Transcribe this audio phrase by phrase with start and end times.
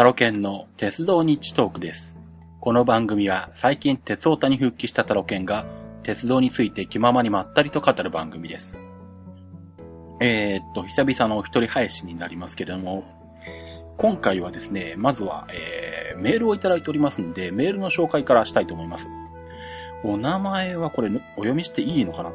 [0.00, 2.16] タロケンの鉄道日トークです。
[2.58, 5.66] この番組は最近鉄オタに復帰したタロケンが
[6.02, 8.80] 鉄道について気ままにまったりと語る番組です。
[10.18, 13.04] えー、っと、久々のお一人配信になりますけれども、
[13.98, 19.06] 今回はですね、まずは、えー、メールをいただいておりますんで、メールの紹介からしたいと思います。
[20.02, 22.30] お名前はこれ、お読みしていいのかな？
[22.30, 22.32] う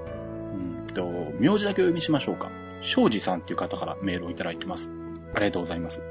[0.83, 1.03] んと、
[1.39, 2.51] 名字だけお読みしましょうか。
[2.81, 4.91] 庄司さんっていう方からメールをいただいてます。
[5.33, 6.03] ありがとうございます。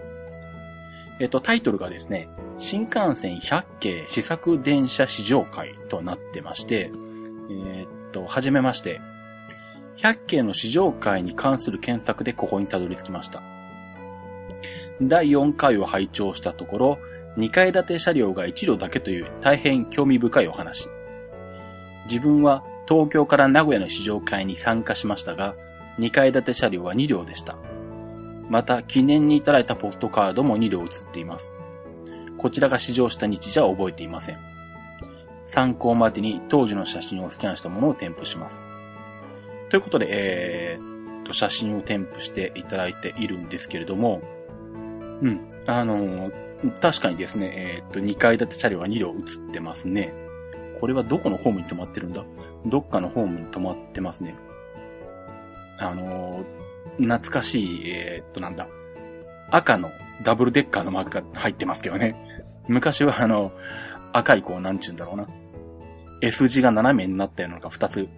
[1.20, 2.28] えっと、タイトルがですね、
[2.58, 6.90] 新幹線100系試作電車試乗会となってまして、
[7.50, 9.00] えっと、はじめまして、
[9.98, 13.42] 100系の試乗会に関する検索でここにたどり着きました。
[15.02, 16.98] 第4回を拝聴したところ、
[17.36, 20.88] 2階建て車両が1両だけという大変興味深いお話。
[22.06, 25.54] 自分は東京から名古屋の試乗会に参加しましたが、
[25.98, 27.56] 2階建て車両は2両でした。
[28.48, 31.52] また、記念にいただいたポストカードも2両写っています。
[32.38, 34.38] こちらが試乗した日じゃ覚えていません。
[35.44, 38.66] 参考までに当時の写真をスキャンしたものを添付します。
[39.70, 44.20] ということで、えー、と、写真を添付していただいているんですけれども、
[45.22, 46.44] うん、あのー
[46.80, 50.14] 確かにですね、えーっと、2階建て車両が2両写ってますね。
[50.80, 52.24] これはどこのホームに止まってるんだ？
[52.64, 54.34] どっかのホームに止まってますね。
[55.78, 56.63] あのー
[56.98, 58.68] 懐かしい、えーっと、なんだ。
[59.50, 59.90] 赤の
[60.22, 62.16] ダブルデッカーのマークが入ってますけどね。
[62.68, 63.52] 昔はあの、
[64.12, 65.28] 赤いこう、なんちゅうんだろうな。
[66.20, 68.08] S 字が斜めになったようなのが2つ、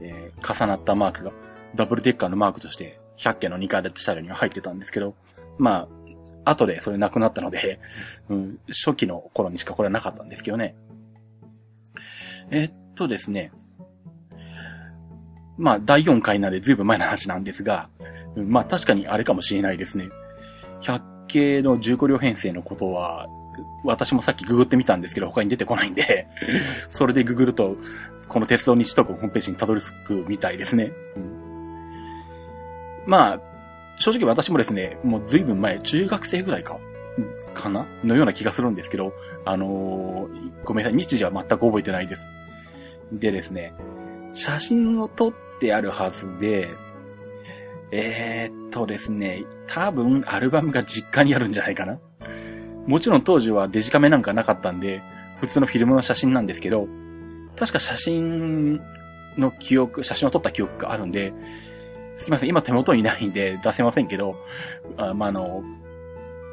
[0.00, 1.32] えー重なったマークが、
[1.74, 5.14] ダブルデッカーのマークとして、100件の2階建て車両には入ってたんですけど、
[5.58, 5.88] ま
[6.44, 7.80] あ、後でそれなくなったので、
[8.28, 10.76] うん、初期の頃にしかこれはなかったんですけどね。
[12.50, 13.50] えっとですね。
[15.58, 17.88] まあ、第4回なんでずいぶん前の話なんですが、
[18.36, 20.08] うんまあ確かにあれかもしれないですね。
[20.82, 23.28] 100系の15両編成のことは、
[23.84, 26.26] 私もさっきググってみたんですけど、他に出てこないんで、
[26.90, 27.76] それでググると、
[28.28, 30.92] この鉄道日トークのホームページにたどり着くみたいですね。
[31.16, 31.36] うん
[33.06, 33.40] まあ、
[33.98, 36.78] 正直私もですね、もう随分前、中学生ぐらいか、
[37.54, 37.86] かな？
[38.04, 39.14] のような気がするんですけど、
[39.44, 42.26] あのーごめんなさい、日時は全く覚えてないです。
[43.12, 43.72] でですね、
[44.34, 46.68] 写真を撮ってあるはずで、
[47.90, 51.98] えー、っとですね、多分アルバムが実家にあるんじゃないかな。
[52.86, 55.02] もちろん当時はデジカメなんかなかったんで、
[55.40, 56.88] 普通のフィルムの写真なんですけど、
[57.56, 58.80] 確か写真
[59.36, 61.32] の記憶、写真を撮った記憶があるんで、
[62.16, 64.36] すいません、今手元にないんで出せませんけど、
[64.96, 65.62] あまあ、あの、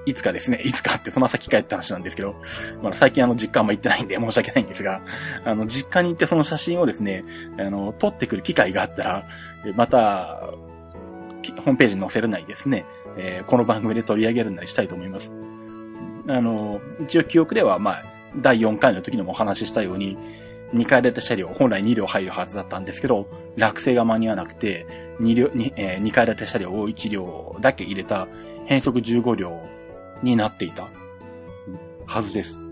[0.06, 2.36] いつかですね、 いつかってその先帰った話なんですけど、
[2.82, 5.02] まあ、最近あの実家あんま行ってないんで申し訳ないんですが、
[5.46, 7.24] あの、実家に行ってその写真をですね、
[7.58, 9.26] あの、撮ってくる機会があったら、
[9.76, 10.50] また、
[11.58, 12.86] ホームページに載せるなりですね、
[13.18, 15.32] えーこの番組で取り上げるなりしたいと思います。
[16.28, 18.04] あの、一応記憶では、まあ、
[18.38, 20.18] 第4回の時にもお話ししたように、
[20.74, 23.28] 2階建て車両、本来2両入るはずだったんですけど、
[23.58, 24.88] 落成が間に合わなくて、
[25.20, 28.28] 2両、にえー2階建て車両を1両だけ入れた
[28.66, 29.60] 変速15両
[30.24, 30.88] になっていた
[32.06, 32.64] はずです。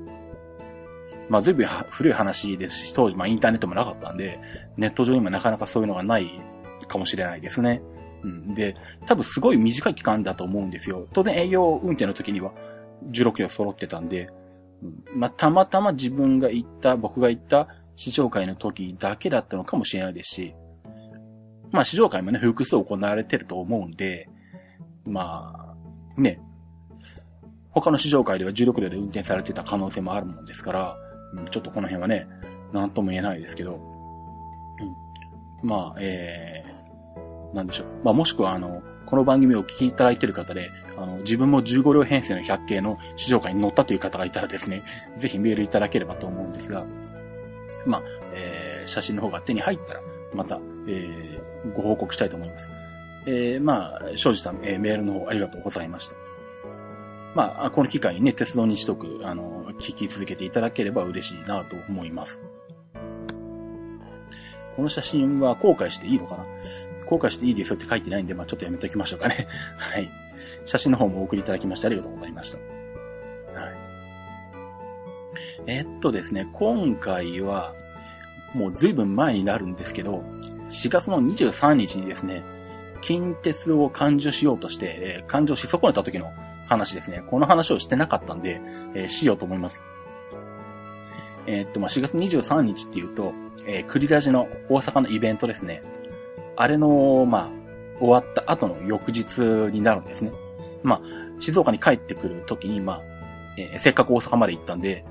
[1.29, 4.39] まあ、随分古い話ですし、当時、まあ、インターネットもなかったんで、
[4.75, 6.41] ネット上にもなかなかそういうのがない
[6.88, 7.81] かもしれないですね。
[8.23, 8.53] うん。
[8.53, 8.75] で、
[9.06, 11.07] 多分すごい短い期間だと思うんですよ。
[11.13, 12.51] 当然営業運転の時には
[13.11, 14.29] 16両揃ってたんで、
[14.84, 20.56] うんまあ、たまたま自分が行った、僕が行った試乗会の時だけだったのかもしれないですし、
[21.72, 24.28] まあ、試乗会もね、複数行われてると思うんで、
[25.06, 25.75] ま
[26.17, 26.41] あ、ね、
[27.71, 30.97] 他の試乗会では16両で運転されてた可能性もあるもんですから、
[31.33, 32.27] うんちょっとこの辺はね、
[32.73, 33.79] なんとも言えないですけど、
[35.63, 37.87] うん、まあ、えー、なんでしょう。
[38.03, 44.83] まあ、もしくは、あの、この番組をお聞きいただいている方で、あの、自分も15両編成の100系の試乗会に乗ったという方がいたらですね、
[45.17, 46.85] ぜひメールいただければと思うんですが、
[47.85, 48.01] まあ、
[48.33, 50.01] えー、写真の方が手に入ったら、
[50.33, 52.69] また、えー、ご報告したいと思います。
[53.25, 56.21] えー、まあ、庄司さん、えーメールの方ありがとうございました。
[57.35, 62.39] まあ、この機会にね、鉄道日特、あの、聞き続けていただければ嬉しいなと思います。
[64.75, 66.45] この写真は後悔していいのかな？
[67.05, 69.47] 後悔していいですよって書いてないんで、まあちょっとやめておきましょうかね。
[69.78, 70.09] はい。
[70.66, 72.57] 写真の方もお送りいただきましてありがとうございました。
[72.57, 73.73] はい。
[75.67, 77.73] えっとですね、今回は、
[78.53, 80.23] もう随分前になるんですけど、
[80.69, 82.43] 4月の23日にですね、
[83.01, 86.31] 近鉄を勘定しようとして、えー勘定し損ねた時の
[86.72, 87.23] 話ですね。
[87.29, 88.62] この話をしてなかったんで、
[88.96, 89.82] えーしようと思います。
[91.46, 93.34] えーっと、まあ、4月23日っていうと、
[93.66, 95.84] えー、クリラジの大阪のイベントですね。
[96.56, 99.41] あれの、まあ、終わった後の翌日
[99.72, 100.32] になるんですね。
[100.84, 101.02] まあ、
[101.40, 103.02] 静岡に帰ってくる時に、まあ、
[103.58, 105.03] えー、せっかく大阪まで行ったんで、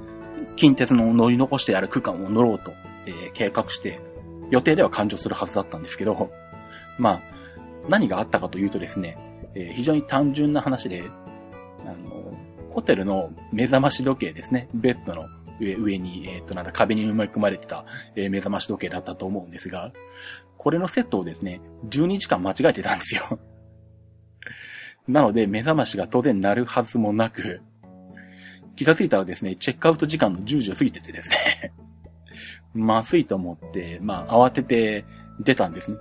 [0.56, 2.72] 近鉄の乗り残してある区間を乗ろうと、
[3.06, 4.00] えー、計画して、
[4.50, 6.30] 予定では勘定するはずだったんですけど、
[6.98, 7.22] まあ、
[7.88, 9.16] 何があったかというとですね、
[9.54, 11.04] えー、非常に単純な話で、
[12.70, 15.26] ホテルの目覚まし時計ですね、ベッドの
[15.60, 17.84] 上上に、えっ、ー、と、なんだ、壁に埋め込まれてた、
[18.16, 19.92] えー、目覚まし時計だったと思うんですが、
[20.56, 23.38] これのセットをですね、12時間間違えてたんですよ。
[25.08, 27.60] なので、目覚ましが当然鳴るはずもなく、
[28.76, 31.72] 気がついたらですね、チェックアウト時間の10時を過ぎててですね
[32.72, 35.04] まずいと思って、まあ、慌てて
[35.40, 35.98] 出たんですね。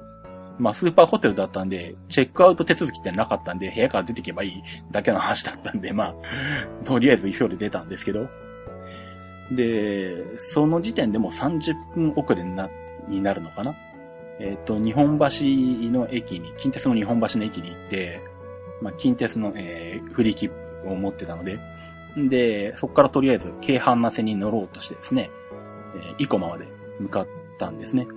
[0.60, 6.14] まあ、スーパーホテルだったんで、チェックアウト手続きってなかったんで、部屋から出てけばいいだけの話だったんで、ま
[6.84, 8.28] あ、とりあえず急いで出たんですけど。
[9.52, 12.70] で、その時点でも30分遅れにな、
[13.08, 13.74] になるのかな？
[14.40, 15.26] えっ、ー、と、日本橋
[15.92, 18.22] の駅に、近鉄の日本橋の駅に行って、
[18.82, 20.48] まあ、近鉄の、えー、フリー切
[20.84, 21.60] 符を持ってたので、
[22.16, 25.30] で、そこからとりあえず、京阪な線に乗ろうとしてですね、
[25.96, 26.68] えー、生駒まで
[27.00, 27.28] 向かっ
[27.58, 28.08] たんですね。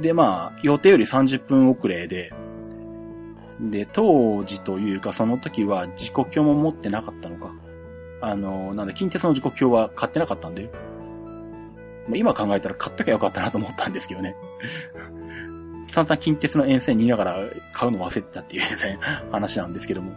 [0.00, 2.32] で、まあ、予定より30分遅れで、
[3.60, 7.52] で、当時というかその時は時刻表も持ってなかったのか。
[8.20, 10.70] あの、なんで、近鉄の時刻表は買ってなかったんで、
[12.08, 14.36] ま、今考えたら買っときゃよかったなと思ったんですけどね。
[15.90, 17.36] 散々近鉄の沿線にいながら
[17.72, 18.98] 買うの忘れてたっていうね、
[19.32, 20.12] 話なんですけども。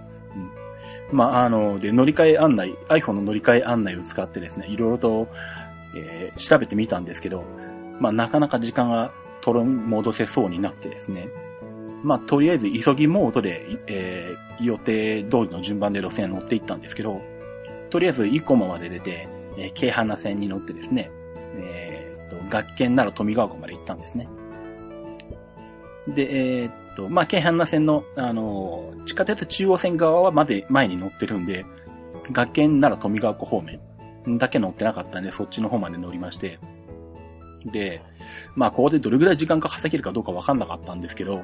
[1.11, 5.27] うん、まあ、あの、で、乗り換え案内、iPhone の乗り換え案内を使ってですね、いろいろと、
[5.95, 7.43] えー、調べてみたんですけど、
[7.99, 9.11] まあ、なかなか時間が
[9.41, 11.29] 取り戻せそうになくてですね。
[12.03, 17.21] まあ、とりあえず急ぎモードで、えー、予定通りの順番で路線乗っていったんですけど、
[17.89, 19.27] とりあえず生駒まで出て、
[19.57, 21.11] えー、京阪線に乗ってですね、
[21.57, 24.27] えー、っと、学研なら富川湖まで行ったんですね。
[26.07, 31.65] で、えー、っと、まあ、京阪線の、あの地下鉄中央線側はまで前に乗ってるんで、
[32.31, 33.79] 学研なら富川湖方面
[34.37, 36.59] だけ乗ってなかったんで、そっちの方まで乗りまして、
[37.65, 38.01] で、
[38.55, 41.43] まあ、ここでどれぐらい時間が稼げるかどうかわかんなかったんですけど、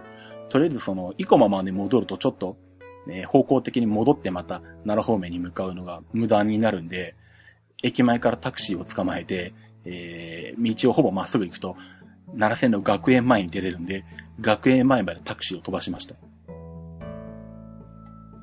[0.50, 2.58] とりあえずその、生駒まで戻るとちょっと、
[3.06, 7.16] ね、方向的に戻ってまた奈良方面に向かうのが無駄になるんで、
[7.84, 9.54] 駅前からタクシーを捕まえて、
[9.86, 11.75] えー、道をほぼまっすぐ行くと、
[12.38, 14.04] 奈良線の学園前に出れるんで、
[14.42, 16.16] 学園前までタクシーを飛ばしました。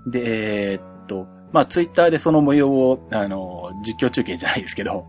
[0.06, 5.06] で、えー、っと、まあ、ツイッターでその模様を、あの、実況中継じゃないですけど、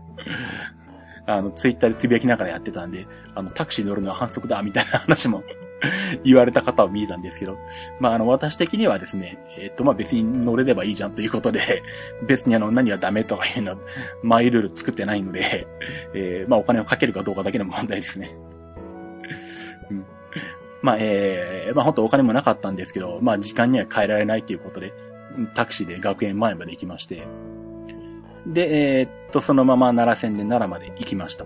[1.26, 5.42] あの、ツイッターでつぶやきながらやってたんで、あの、タクシー乗るのは反則だ、みたいな話も
[6.24, 7.58] 言われた方を見えたんですけど、
[8.00, 11.82] まあ、あの、私的にはですね、えっと、まあ、別に乗れればいいじゃんということで、
[12.26, 13.78] 別にあの、何はダメとかいうの、
[14.22, 15.66] マイルール作ってないので、
[16.14, 18.30] えー、まあ、お金をかけるかどうかだけの問題ですね。
[19.90, 20.04] うん、
[20.82, 24.92] まあ、えー、まあ、本当お金もなかったんですけど、まあ、時間には変えられないということで、
[25.54, 27.22] タクシーで学園前まで行きまして、
[28.46, 31.44] で、えー、っと、そのまま奈良線で奈良まで行きました。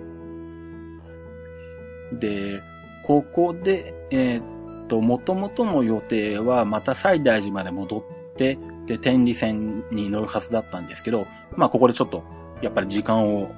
[2.13, 2.63] で、
[3.05, 8.03] ここで、えー、っと、元々の予定はまた西大寺まで戻っ
[8.37, 11.27] て、で、天理線に乗るはずだったんですけど、
[11.57, 12.25] まあ、ここでちょっと、
[12.61, 13.51] やっぱり時間を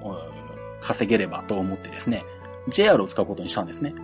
[0.80, 2.24] 稼げればと思ってですね、
[2.68, 3.94] JR を使うことにしたんですね。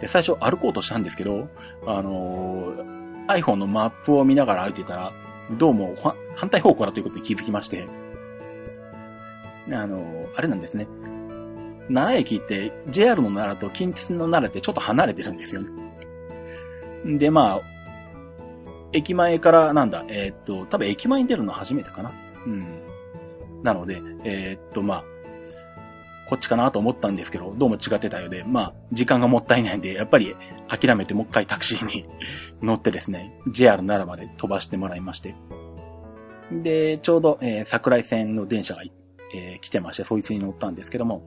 [0.00, 1.48] で、最初歩こうとしたんですけど、
[1.86, 5.12] あのー、iPhone のマップを見ながら歩いてたら、
[5.52, 5.94] どうも
[6.34, 7.86] 反対方向だということに気づきまして、
[9.70, 10.86] あの、あれなんですね。
[11.88, 17.18] 奈良駅って JR の奈良と近鉄の奈良ってちょっと離れてるんですよね。
[17.18, 17.76] で、まあ、
[18.92, 22.12] 駅前からなんだ、えー、っと、多分駅前に出るの初めてかな。
[22.46, 22.82] うん。
[23.62, 25.04] なので、えー、っと、まあ、
[26.28, 30.34] こっちかなと思ったんですけど、どうも違ってたようで、まあ、時間がもったいないんで、やっぱり
[30.68, 32.04] 諦めてもう一回タクシーに
[32.62, 35.36] 乗ってですね、JR 奈良まで飛ばしてもらいまして。
[36.50, 38.82] で、ちょうど、えー、桜井線の電車が
[39.36, 41.24] えー、来てまして、そいつに乗ったんですけども、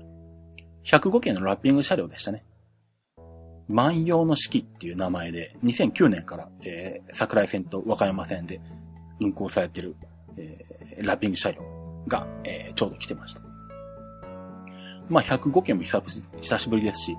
[0.85, 2.43] 105系のラッピング車両でしたね。
[3.67, 8.59] 万葉の式っていう名前で、2009年から、えー、桜井線と和歌山線で
[9.19, 9.95] 運行されてる、
[10.37, 11.61] えー、ラッピング車両
[12.07, 13.41] が、えー、ちょうど来てました。
[15.07, 16.01] まあ、105件も久
[16.41, 17.17] 久しぶりですし、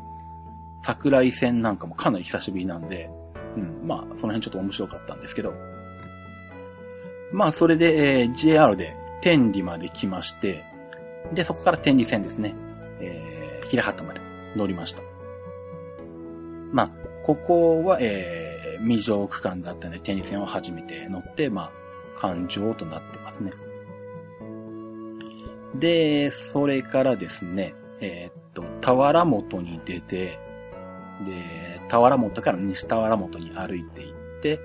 [0.83, 3.11] 桜井線なんかもかなり久しぶりなんで、
[3.57, 5.55] うん、まあ、その辺ちょっと面白かったんですけど、
[7.33, 10.65] まあ、それで、えー、JR で天理まで来まして、
[11.33, 12.55] で、そこから天理線ですね。
[13.01, 14.21] えー、平畑まで
[14.57, 15.03] 乗りました。
[16.73, 16.91] まあ、
[17.25, 21.71] ここは、えー、未乗区間だったので、天理線を初めて乗って、まあ、
[22.19, 23.53] 環状となってますね。
[25.75, 30.39] で、それからですね、えー、っと、田原本に出て、
[31.25, 34.61] で、田原本から西田原本に歩いていって、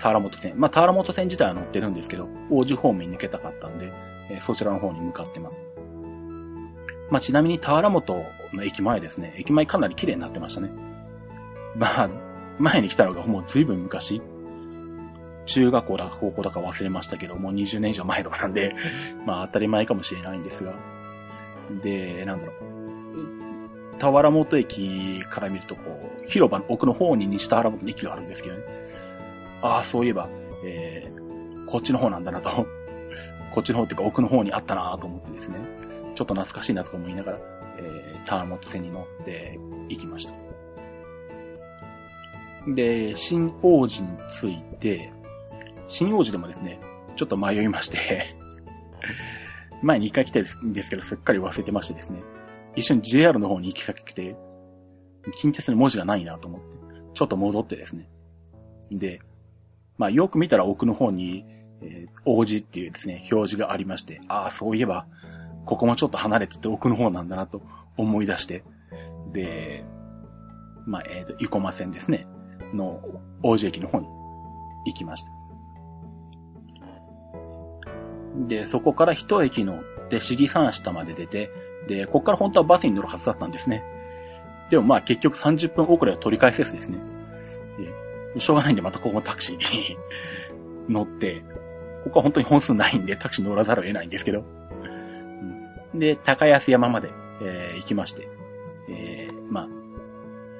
[0.00, 0.58] 田原本線。
[0.58, 3.92] まあ、田原本線自体は乗ってるんですけど、王子方面に抜けたかったんで、
[4.30, 5.62] え、そちらの方に向かってます。
[7.10, 8.24] まあ、ちなみに田原本
[8.54, 9.34] の駅前ですね。
[9.36, 10.70] 駅前かなり綺麗になってましたね。
[11.76, 12.10] まあ、
[12.58, 14.22] 前に来たのがもう随分昔。
[15.44, 18.74] 中学校だか高校だか忘れましたけど、もう20年以上前とかなんで、
[19.26, 20.74] まあ当たり前かもしれないんですが。
[21.82, 23.98] で、なんだろう。
[23.98, 28.62] 田原本駅から見ると、こう、広場の奥の方に西田原本の駅があるんですけどね。
[29.60, 30.28] ああ、そういえば、
[30.64, 32.66] えー、こっちの方なんだなと。
[33.52, 35.58] こっちの方っていうか奥の方にあったなと思ってですね。
[36.14, 37.38] ちょっと懐かしいなとか思いながら、
[37.78, 40.34] えー、田原本線に乗って行きました。
[42.68, 45.12] で、新王子について、
[45.88, 46.80] 新王子でもですね、
[47.16, 48.34] ちょっと迷いまして
[49.82, 52.22] 前に一回来たんですけど、すっかり忘れてましてですね、
[52.76, 54.36] 一緒に JR の方に行きかけて、
[55.36, 56.76] 近鉄の文字がないなと思って、
[57.14, 58.08] ちょっと戻ってですね。
[58.90, 59.20] で、
[59.98, 61.44] まあよく見たら奥の方に、
[61.82, 65.06] えー、王子っていうですね、表示がありまして、ああ、そういえば、
[65.64, 67.62] ここもちょっと離れてて奥の方なんだなと
[67.96, 68.64] 思い出して、
[69.32, 69.84] で、
[70.86, 72.26] まあ、えっ、ー、と、生駒線ですね、
[72.74, 73.00] の
[73.42, 74.06] 王子駅の方に
[74.86, 75.30] 行きました。
[78.46, 81.50] で、そこから一駅乗って市議山下まで出て、
[81.86, 83.84] で、ここから本当はバスに乗るはずだったんですね。
[84.70, 86.98] でもまあ結局30分遅れは取り返せずですね。
[88.34, 89.96] でしょうがないんでまたここもタクシーに
[90.88, 91.42] 乗って、
[92.04, 94.44] ここは本当に本数ないんでタクシー乗らざるを得ないんですけど。
[95.94, 97.10] で、高安山まで、
[97.42, 98.28] えー、行きまして、
[98.88, 99.68] えー、まあ、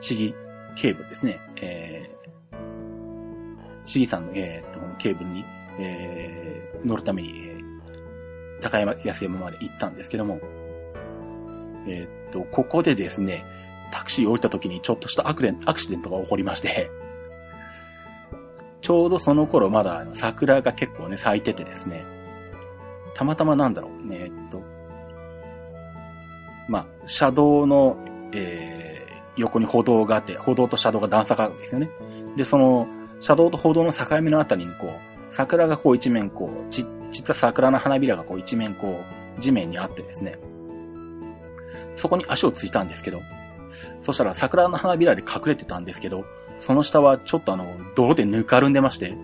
[0.01, 0.35] 市議
[0.77, 1.41] ケーブルですね。
[1.61, 2.57] えー、
[3.87, 5.45] 市議さんの、えー、とケーブルに、
[5.79, 10.41] えー、乗るために、えー、高山安山まで行ったんですけども、
[11.87, 13.45] えー、っと、ここでですね、
[13.91, 16.91] タクシー降りた時にちょっとしたアクアクシデントが起こりまして、
[18.83, 22.05] ちょうどその頃まだ桜が結構ね、咲いててですね、
[23.15, 24.63] たまたまなんだろう、ね、えっと、
[26.69, 27.97] まあ、車道の、
[28.33, 31.91] えー、横に歩道があって、歩道と車道が段差があるんですよね。
[32.37, 32.89] で、その、
[33.21, 34.91] 車道と歩道の境目のあたりにこう、
[35.31, 39.01] 桜がこう一面こう、ち、ちっちゃ桜の花びらがこう一面こ
[39.39, 40.39] う、地面にあってですね、
[41.95, 43.23] そこに足をついたんですけど、
[44.03, 46.25] そしたら桜の花びらで隠れてたんですけど、
[46.63, 49.17] その下はちょっとあの、泥でぬかるんでまして、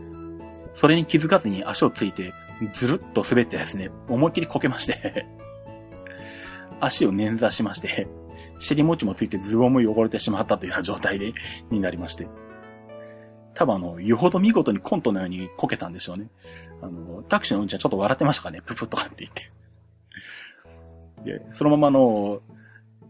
[0.75, 2.35] それに気づかずに足をついて、
[2.75, 5.25] ずるっと滑ってですね、思いっきりこけまして
[6.81, 8.09] 足を捻挫しまして
[8.59, 11.33] 尻餅もついてズボンも汚れてしまったというような状態で、
[11.71, 12.27] になりまして。
[13.55, 16.27] 多分あの、よほど見事にコントのようにこけたんでしょうね。
[16.83, 19.53] あの、タクシーのうんちゃんちょっと笑ってましたかね、ププとかって言って。
[21.39, 22.41] で、そのままの、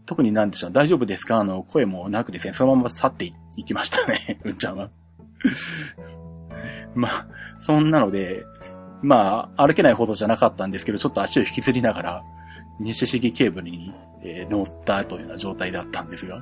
[0.05, 1.39] 特になんでしょう、大丈夫ですか？
[1.39, 4.89] あの、声もなくですね、そのまま去っていっ行きましたね、 うんちゃんは。
[6.95, 7.27] まあ、
[7.59, 8.45] そんなので、
[9.01, 12.23] まあ、歩けないほどじゃなかったんですけど、ちょっと足を引きずりながら、
[12.79, 16.41] 西式ケーブルに、えー、乗ったというような状態だったんですが。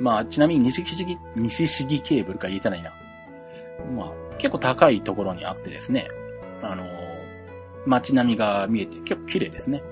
[0.00, 2.92] まあ、ちなみに西式、西式ケーブルか言えてないな。
[3.94, 6.08] まあ、結構高いところにあってですね、
[6.62, 6.88] あのー、
[7.86, 9.82] 街並みが見えて結構綺麗ですね。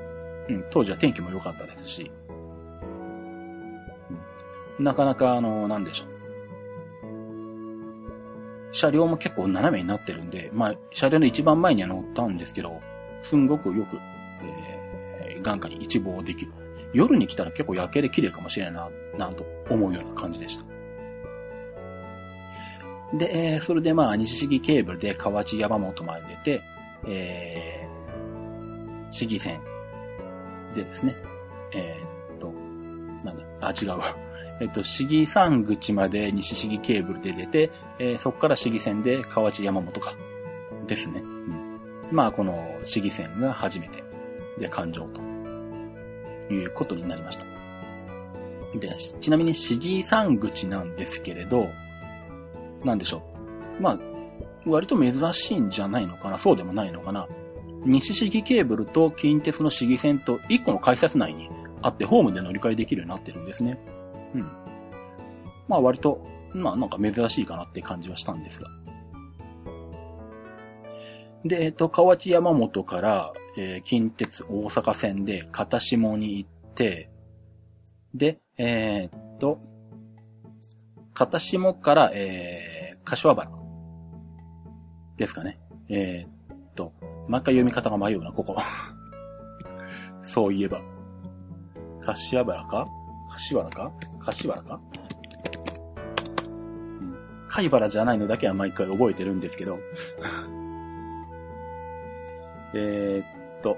[0.48, 2.10] うん、当時は天気も良かったですし、
[4.78, 6.14] なかなかあの、なんでしょう。
[8.72, 12.80] 車両も結構斜めになってるんで、まあ、車両の一番前には乗ったんですけど、
[13.22, 13.98] すんごくよく、
[14.42, 16.52] えー、眼下に一望できる。
[16.92, 18.74] 夜に来たら結構夜景で綺麗かもしれない
[19.16, 20.64] な、なと思うような感じでした。
[23.16, 26.62] で、えー、それでまあ、西市議ケーブルで河内山本まで出て、
[27.06, 29.60] えー、市議線
[30.74, 31.14] でですね、
[31.72, 32.52] えー、っと、
[33.24, 34.16] なんだ、あ、違うわ。
[34.60, 40.14] えっと、市議山口まで西市議ケーブルで出て、えー、そこから市議線で河内山本か。
[40.86, 41.20] ですね。
[41.20, 41.78] うん、
[42.12, 44.04] まあ、この市議線が初めて
[44.58, 45.20] で勘定と
[46.52, 47.44] いうことになりました。
[48.78, 51.68] で、ちなみに市議山口なんですけれど、
[52.84, 53.22] なんでしょ
[53.78, 53.82] う。
[53.82, 53.98] まあ、
[54.66, 57.28] 割と珍しいんじゃないのかなそうでもないのかな
[57.84, 61.50] 西市議ケーブルと近鉄の市議線と1個の改札内に
[61.82, 63.78] あってホームで乗り換えできるようになってるんですね。
[64.34, 64.42] うん。
[65.68, 68.68] まあ割と、まあなんか珍しいかなって感じはしたんですが。
[71.44, 77.10] で、えっと、河内山本から、えー、近鉄大阪線で片下に行って、
[78.14, 79.60] で、えー、っと、
[81.12, 83.50] 片下から、えー、柏原
[85.16, 85.60] ですかね。
[85.88, 86.92] えー、っと、
[87.28, 88.56] 毎回読み方が迷うな、ここ。
[90.22, 90.80] そういえば。
[92.00, 92.88] 柏原か？
[93.30, 93.92] 柏原か？
[94.24, 94.80] 柏原か、
[97.00, 97.16] うん、
[97.48, 99.78] 貝原じゃないのだけは毎回覚えてるんですけど。
[102.76, 103.22] え
[103.58, 103.76] っと、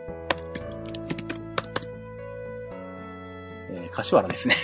[3.70, 4.56] えー、柏原ですね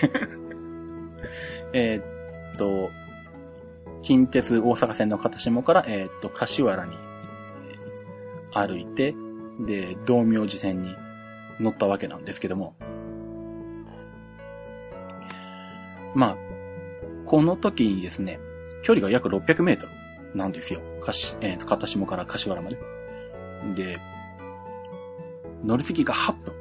[1.74, 2.00] え
[2.54, 2.90] っと、
[4.02, 7.02] 近鉄大阪線の片下から、えーっと、柏原に、えー
[8.54, 9.14] 歩いて、
[9.60, 10.94] で、道明寺線に
[11.58, 12.74] 乗ったわけなんですけども。
[16.14, 16.36] まあ、
[17.26, 18.40] この時にですね、
[18.82, 19.92] 距離が約600メートル
[20.34, 20.80] なんですよ。
[21.00, 22.78] かし、えっ、と、片下から柏原まで。
[23.74, 24.00] で、
[25.64, 26.54] 乗り継ぎが8分。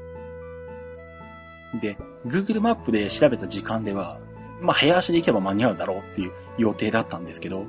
[1.80, 4.20] で、Google マップで調べた時間では、
[4.62, 7.66] まあ、早足で行けば間に合うだろうっていう予定だったんですけど、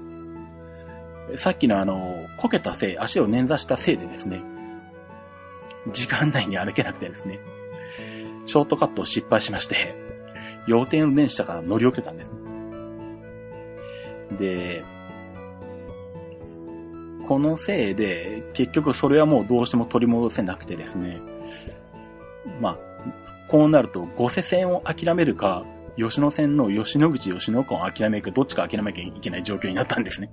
[1.36, 4.42] さっきのあの、こけたせい、足を捻挫したせいでですね、
[5.92, 7.40] 時間内に歩けなくてですね、
[8.46, 9.94] ショートカットを失敗しまして、
[10.66, 12.36] 要点電車から乗り遅れたんですね。
[14.38, 14.84] で、
[17.26, 21.20] このせいで、結局それはもうどうしても取り戻せなくてですね、
[22.60, 22.78] まあ、
[23.48, 25.64] こうなると、五世線を諦めるか、
[25.96, 30.30] 吉野線の吉野口吉野間を諦めるか、どっちか諦めなきゃいけない状況になったんですね。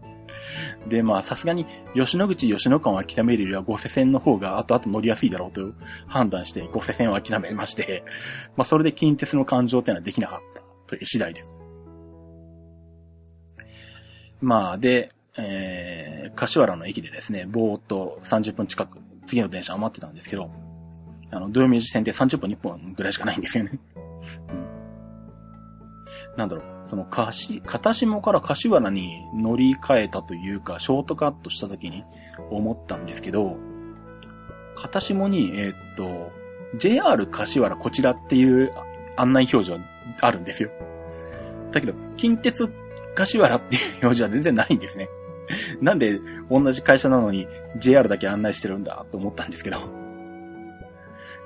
[0.88, 5.74] で、まあ、さすがに、吉野口吉野間を諦めるよりは、五瀬線の方が後々乗りやすいだろうと
[6.08, 8.04] 判断して、五瀬線を諦めまして、
[8.56, 11.52] まあ、それで近鉄の感情っていうのはできなかったという次第です。
[14.42, 20.50] まあ、で、えー、柏原の駅でですね、ぼーっと30分近く、次の電車を待ってたんですけど、
[21.32, 23.80] あの、土曜日線って30分1本ぐらいしかないんですよね。
[26.40, 32.04] なんだろう、その、かし、片下から柏原に乗り換えたというか、ショートカットした時に
[32.50, 33.58] 思ったんですけど、
[34.76, 36.32] 片下に、えー、っと、
[36.78, 38.72] JR 柏原こちらっていう
[39.18, 39.80] 案内表示は
[40.22, 40.70] あるんですよ。
[41.72, 42.70] だけど、近鉄
[43.16, 45.10] 柏原っていう表示は全然ないんですね。
[45.82, 46.20] なんで
[46.50, 49.82] 同じ会社なのに JR だけ案内してるんだと思ったんですけど。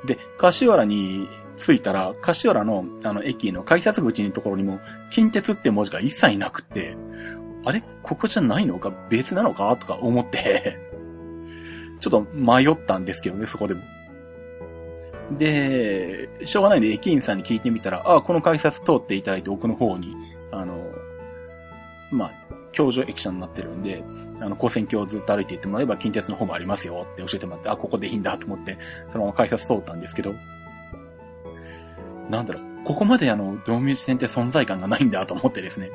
[0.06, 6.95] で、柏原に着いたら、柏原のあの駅の改札口のところにも、近鉄って文字が一切なくって、
[7.65, 7.83] あれ？
[8.01, 8.91] ここじゃないのか？
[9.09, 9.75] 別なのか？
[9.77, 10.77] とか思って。
[11.99, 13.81] ちょっと迷ったんですけどね、そこでも。
[15.37, 20.13] で、しょうがないんで駅員さんに聞いてみたら、ああ、この改札通っていただいて奥の方に、
[20.51, 20.83] あの、
[22.11, 22.31] まあ、
[22.73, 24.03] 教場駅舎になってるんで、
[24.41, 28.77] あの、高線橋をずっと歩いていってもらえば近鉄の方もありますよって教えてもらって、あ、ここでいいんだと思って、
[29.11, 30.35] そのまま改札通ったんですけど、
[32.29, 35.91] なんだろう、ここまであの、道明寺線って存在感がないんだと思ってですね、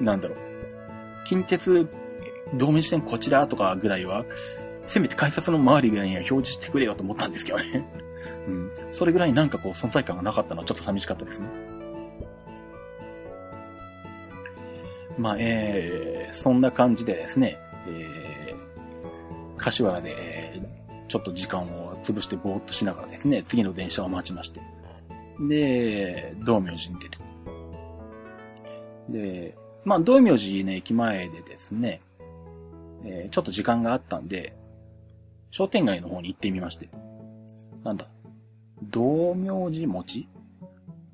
[0.00, 0.38] なんだろう、
[1.26, 1.88] 近鉄、
[2.54, 4.24] 道明寺線こちらとかぐらいは、
[4.86, 7.86] せめて改札の周りぐらいには表示してくれよと思ったんですけどね。
[8.46, 8.70] うん。
[8.92, 11.48] それぐらいなんかこう存在感がなかったのはちょっと寂しかったですね。
[15.18, 20.62] まあ、えー、そんな感じでですね、えー、柏原で、
[21.08, 24.60] ちょっと時間を潰してぼーっとしながらですね、次の電車を待ちまして。
[25.48, 27.18] で、道明寺に出て。
[29.08, 32.00] で、まあ、道明寺の駅前でですね、
[33.04, 34.56] えー、ちょっと時間があったんで、
[35.50, 36.88] 商店街の方に行ってみまして。
[37.84, 38.08] なんだ、
[38.82, 40.28] 道明寺餅？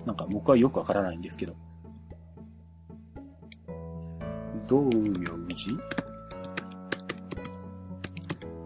[0.07, 1.55] なんか僕はよくわからないんですけど、
[4.67, 5.29] 道明寺？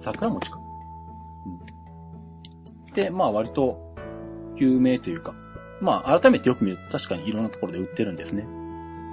[0.01, 0.66] 桜餅か。
[2.97, 3.95] で、まあ割と
[4.57, 5.35] 有名というか、
[5.81, 8.45] まあ改めてよく見ると確かにいろんなところで売ってるんですね。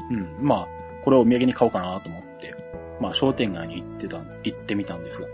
[0.09, 0.37] うん。
[0.41, 0.67] まあ、
[1.03, 2.55] これをお土産に買おうかなと思って、
[2.99, 5.27] まあ商店街に行ってた、行ってみたんですが。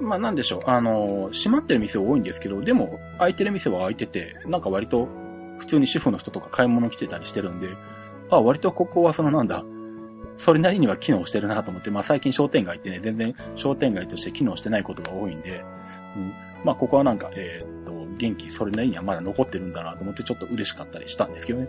[0.00, 0.70] まあなんでしょう。
[0.70, 5.06] あの、閉まってる店多いんですけど、でも開いてる店は開いてて、なんか割と
[5.58, 7.68] 普通に主婦の人とか買い物来てたりしてるんで、
[8.30, 9.62] あ、割とここはそのなんだ、
[10.38, 15.62] それなりには機能してるなと思って、まあ最近商店街ってね、全然商店街として機能してないことが多いんで、
[16.16, 16.32] うん、
[16.64, 21.68] まあここはなんか、えー、っと、元気それなりにはまだ残ってるんだなと思ってちょっと嬉しかったりしたんですけどね。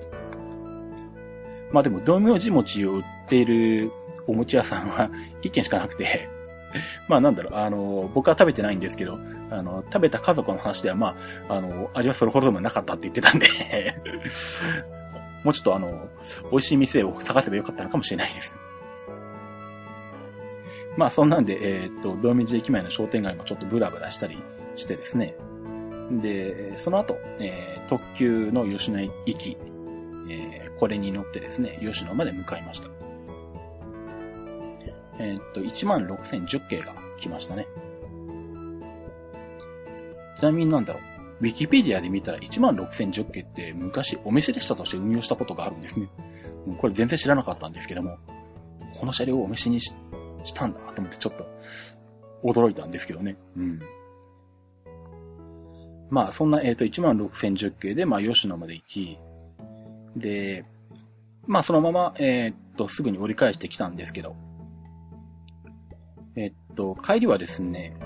[1.71, 3.91] まあでも、道明寺餅を売ってる
[4.27, 5.09] お餅屋さんは
[5.41, 6.29] 一軒しかなくて、
[7.09, 11.15] まあなんだろう、あの、僕は食べてないんですけど、あの、食べた家族の話では、ま
[11.47, 13.47] あ、あの、味はそれほどでもなかったって言ってたんで
[15.43, 16.07] もうちょっとあの、
[16.51, 18.55] 美味しい店を探せばよかったのかもしれないです。
[20.95, 24.37] まあそんなんで、えー、っと、道明寺駅前の商店街もちょっとブラブラしたり
[24.75, 25.35] してですね。
[26.11, 29.57] で、その後、えー、特急の吉野駅、
[30.29, 32.89] えー、これに乗ってですね、吉野まで向かいました。
[35.19, 37.67] えー、っと、16,010系が来ましたね。
[40.37, 41.03] ちなみになんだろう。
[41.41, 46.07] ウィキペディアで見たら16010系って昔お店でしたとして運用したことがあるんですね。
[46.77, 48.17] これ全然知らなかったんですけども、
[48.95, 49.93] この車両をお召しにし
[50.45, 51.45] したんだと思ってちょっと
[52.43, 53.37] 驚いたんですけどね。
[53.57, 53.79] うん。
[56.13, 59.19] まあ、そんな、えっ、ー、と、16,010系で、まあ、吉野まで行き、
[60.15, 60.63] で、
[61.47, 64.35] まあ、そのまま、えっ、と、すぐに折り返してきたんですけど、
[66.35, 67.97] えっ、と、帰りはですね、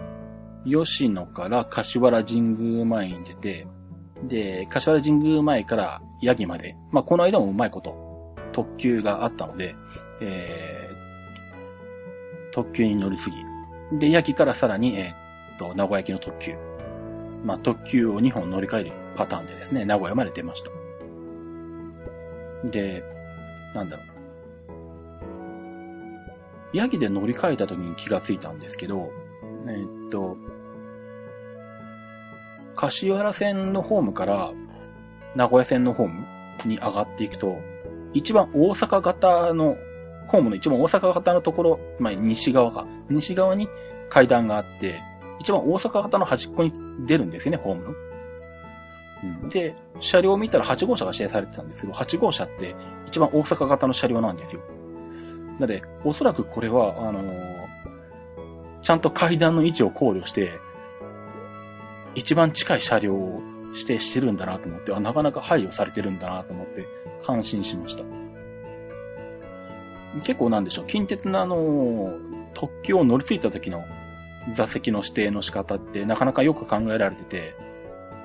[0.66, 3.68] 吉野から柏原神宮前に出て、
[4.24, 9.76] で、柏原神宮前から八木まで、まあ、この間もうまいこと、特急があったので、
[10.22, 13.32] えー、特急に乗り継
[13.92, 14.00] ぎ。
[14.00, 16.67] で、八木からさらに、えー、っと、名古屋行きの特急。
[17.44, 20.72] まあ、特急を2本乗り換えるパターンでですね、名古屋まで出ました。
[22.70, 23.04] で、
[23.74, 24.08] なんだろう。
[26.74, 29.12] ヤギで乗り換えた時に気がついたんですけど、
[29.68, 30.38] えー、っと、
[32.76, 34.52] 柏原線のホームから
[35.36, 36.26] 名古屋線のホーム
[36.66, 37.58] に上がっていくと、
[38.14, 39.76] 一番大阪型の、
[40.28, 42.88] ホームの一番大阪型のところ、まあ、西側か。
[43.10, 43.70] 西側に
[44.10, 45.02] 階段があって、
[45.40, 46.72] 一番大阪型の端っこに
[47.06, 47.94] 出るんですよね、ホームの。
[49.24, 52.76] うん、で、車両を見たら8号車が指定されてたんですけど、8号車って
[53.08, 54.62] 一番大阪型の車両なんですよ。
[55.60, 57.68] なので、おそらくこれは、あのー、
[58.82, 60.60] ちゃんと階段の位置を考慮して、
[62.16, 63.42] 一番近い車両を
[63.74, 66.86] 指定してるんだなと思って、あ、なかなか配慮されてるんだなと思って、
[67.24, 68.04] 感心しました。
[70.24, 72.18] 結構なんでしょう、近鉄のあの、
[72.54, 73.84] 特急を乗り継いだ時の
[74.54, 77.56] 座席の指定の仕方ってなかなかよく考えられてて、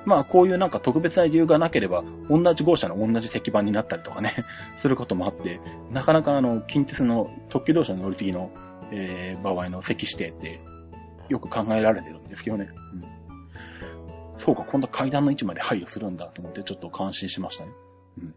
[0.05, 4.45] まあこういうなんか特別な理由がなければ、同じ号車の同じ石板になったりとかね、
[4.77, 5.59] することもあって、
[5.91, 8.51] なかなかあの、近鉄の特急同士の乗り継ぎの、
[8.91, 10.61] えー、場合の席指定って
[11.29, 12.69] よく考えられてるんですけどね。
[12.93, 13.03] うん、
[14.37, 17.71] そうか、こんな階段の位置まで配慮するんだと思ってちょっと感心しましたね。
[18.19, 18.35] うん。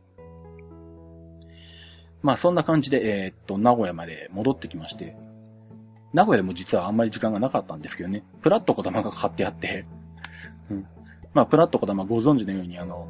[2.23, 5.17] まあそんな感じで、えー、っと、名古屋まで戻ってきまして、
[6.17, 9.85] 名古屋でも実はあんまり時間がなかったんですけどね、プラット小玉が買ってあって、
[10.71, 10.87] うん。
[11.35, 13.07] まあ、プラット小玉ご存知のように、あの、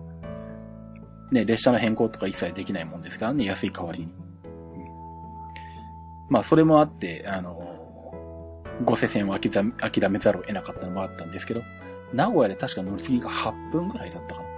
[1.30, 4.06] ね、列車の変更とか一切できないもんですからね、安い代わりに。
[4.06, 4.12] うん、
[6.30, 9.62] まあ、それもあって、あの、ご世線を諦
[10.10, 11.62] めざるを得なかったのもあったんですけど、
[12.12, 14.55] 名古屋で確か乗り継ぎが8分ぐらいだったかな。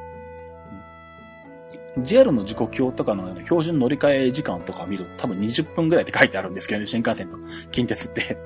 [1.96, 7.36] JR の時刻表とかの標準乗り換え時間とか見ると多分20分ぐらいって書いてあるんですけどね、新幹線と
[7.72, 8.36] 近鉄って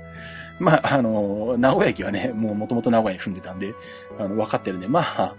[0.58, 3.74] まあ、あの、名古屋駅はね、もう元々名古屋に住んでたんで、
[4.18, 5.34] あの、分かってるんで、まあ、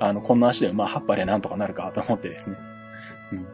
[0.00, 2.56] あの、こんな足で、まあ、8波でなんとかなるかと思ってですね。
[3.32, 3.46] うん。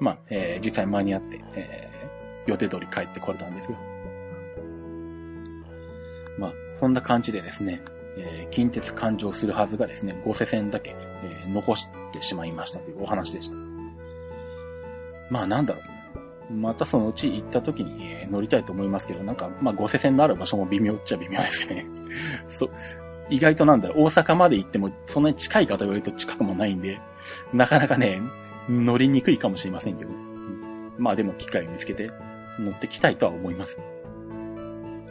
[0.00, 3.78] まあ、えー、実際間に合って、えー、予定通り帰ってこれたんですが。
[6.38, 7.80] まあ、そんな感じでですね、
[8.20, 13.56] えー、近鉄環状するはずがですね、五世線だけ、えー、残してしまいましたというお話でした。
[15.30, 16.52] まあなんだろう。
[16.52, 21.86] またそのうち行った時に、え、乗りたいと思いますけど、なんか、まあ五世線のある場所も微妙っちゃ微妙ですね。
[22.48, 22.70] そ、
[23.28, 27.00] 意外となんだろう、大阪まで行ってもそんなに近いかと言われると近くもないんで、
[27.52, 28.20] なかなかね、
[28.68, 30.10] 乗りにくいかもしれませんけど。
[30.98, 32.10] まあでも機会を見つけて
[32.58, 33.78] 乗ってきたいとは思います。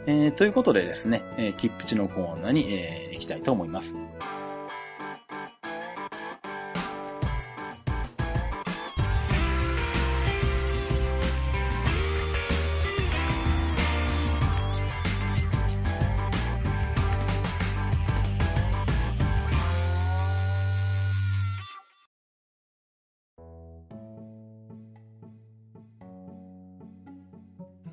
[0.06, 3.94] えー、ということでですね、えー、キップチのコーナーに、えー、行きたいと思います。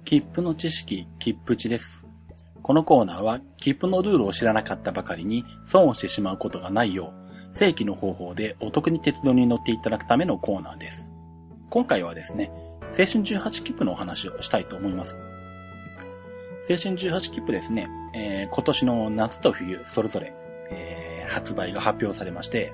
[0.08, 2.08] 切符の知識、切符値です。
[2.64, 7.12] このコーナーは、切符のルールを知らなかったばかりに損をしてしまうことがないよ
[7.52, 11.04] う、正規の方法でお得に鉄道に乗っていただくためのコーナーです。
[11.70, 12.54] 今回はですね、
[12.98, 15.18] 青春18切符のお話をしたいと思います。
[16.70, 20.34] 青春18切符ですね、えー、今年の夏と冬、それぞれ、
[20.72, 22.72] えー、発売が発表されまして、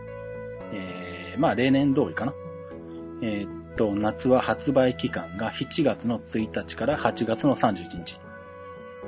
[0.71, 2.33] えー、まあ例年通りかな。
[3.23, 8.19] えー、と、夏は発売期間が7月の1日から8月の31日。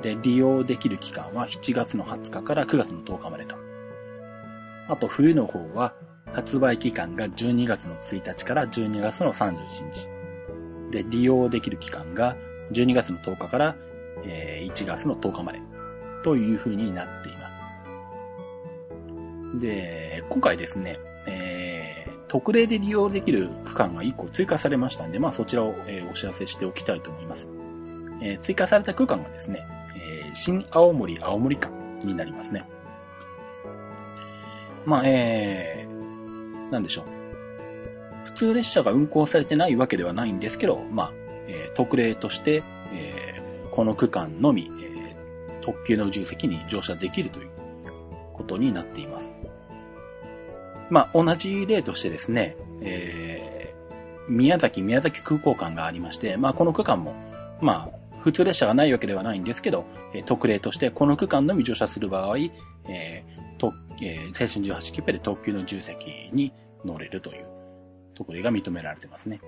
[0.02, 3.56] で、利用できる期間は7月の20日から9月の10日までと。
[4.88, 5.94] あと、冬の方は、
[6.32, 9.56] 発売期間が12月の1日から12月の31
[9.90, 10.08] 日。
[10.90, 12.36] で、利用できる期間が
[12.72, 13.76] 12月の10日から、
[14.24, 15.60] え1月の10日まで。
[16.22, 17.56] という風になっています。
[19.58, 20.96] で、今回ですね、
[22.36, 27.48] 特例で利用できる区間が1個追加されましたんで、まあそちらを、え、お知らせしておきたいと思います。
[28.20, 31.70] えー、追加された区間がですね、えー、新青森青森間
[32.02, 32.68] になりますね。
[34.84, 38.26] まあ、えー、なんでしょう。
[38.26, 41.12] 普通列車が運行されてないわけではないんですけど、まあ、
[41.48, 47.48] えー、特例として、えー、この区間のみ、えー、特急の重積に乗車できるという
[48.34, 49.32] ことになっています。
[50.90, 57.14] まあ、同じ例としてですね、えー、宮崎、宮崎空港間がありまして、まあ、この区間も、
[57.60, 62.38] まあ、普通列車がないわけではないんですけど、えー、特例としてこの区間のみ乗車する場合、
[62.88, 63.72] えー、と、
[64.02, 66.52] えー、青春18切符で特急の重積に
[66.84, 67.46] 乗れるという
[68.14, 69.40] 特例が認められてますね。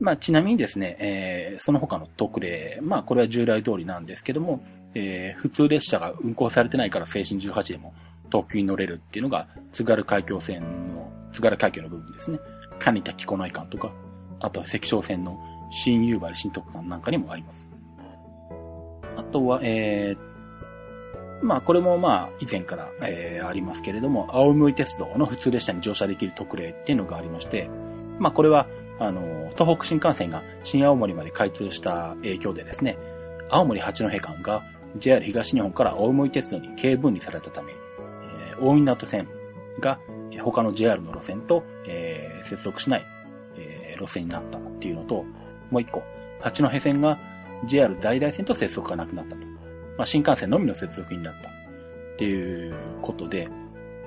[0.00, 7.92] まあ、ちなみにですね、えー、その他の特例、まあ、これは従来通りなんですけども、えー、普通列車が運行されてないから青春18でも
[8.30, 10.62] 特急に乗れるっていうのが、津軽海峡線
[10.94, 12.38] の、津軽海峡の部分ですね。
[12.78, 13.92] 蟹田木古内間とか、
[14.40, 15.38] あとは関商線の
[15.70, 17.68] 新夕張新特間なんかにもあります。
[19.16, 27.68] あとは、えー、まあこれもまあ以前から、えー、ありますけれども、青森鉄道の普通列車に乗車できる特例っていうのがありまして、
[28.18, 28.66] まあこれは、
[28.98, 32.98] あの、東北新幹線が新青森まで開通した影響でですね、
[33.50, 34.64] 青森八戸間が
[34.98, 37.72] JR 東日本から青森鉄道に軽分離されたため、
[38.60, 39.28] 大湊線
[39.80, 39.98] が
[40.42, 43.06] 他の JR の路線と、えー、接続しない、
[43.56, 45.24] えー、路線になったっていうのと、
[45.70, 46.02] もう一個、
[46.40, 47.18] 八戸線が
[47.66, 49.46] JR 在来線と接続がなくなったと。
[49.96, 51.50] まあ、新幹線のみの接続になった。
[51.50, 51.52] っ
[52.16, 53.48] ていうことで、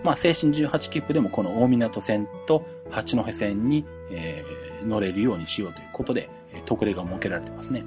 [0.03, 6.29] まあ、青春18切符でもこの大港線と八戸線に、えー、乗れるようにしようということで、
[6.65, 7.83] 特例が設けられてますね。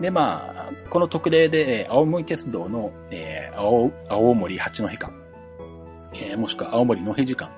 [0.00, 5.12] で、まあ、この特例で、青森鉄道の、えー、青青森八戸間、
[6.14, 7.50] えー、もしくは青森野辺時間、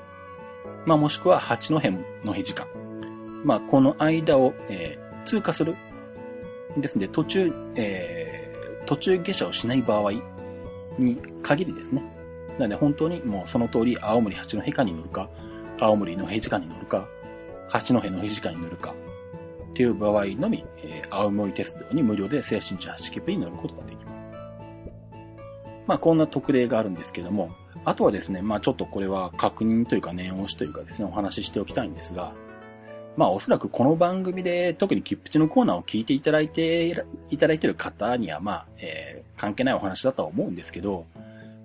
[0.87, 2.67] まあ、もしくは八戸野辺時間、
[3.45, 5.75] まあ、この間を、えー、通過する。
[6.77, 10.13] ですので、途中、えー、途中下車をしない場合
[10.99, 12.03] に限りですね。
[12.59, 15.29] なので、本当にもうその通り、青森八戸間に乗るか、
[15.81, 17.09] 青森の平時間に乗るか、
[17.69, 18.95] 八戸の平時間に乗るか、
[19.71, 24.19] っていう場合のみ、えー、青森鉄道に無料で青春18切符に乗ることができます。
[25.87, 27.51] まあ、こんな特例があるんですけども、
[27.85, 32.35] あとはですね、まあ、ちょっとこれは確認というか念押しというかですね、お話ししておきたいんですが、
[33.19, 41.05] まあおそらくこの番組で特に切符地のコーナーを聞いていただいて、いただいてる方にはまあ、えー、関係ないお話だとは思うんですけど、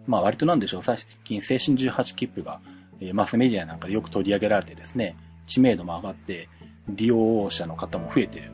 [0.08, 2.60] まあ割となんでしょう、最近青春18切符が、
[3.00, 6.50] えー、マスメディアなんかでよく取り上げられてですね、知名度も上がって、
[6.90, 8.52] 利用者の方も増えてる